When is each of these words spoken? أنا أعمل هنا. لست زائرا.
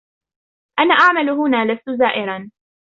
أنا 0.79 0.93
أعمل 0.93 1.29
هنا. 1.29 1.65
لست 1.73 1.89
زائرا. 1.89 2.51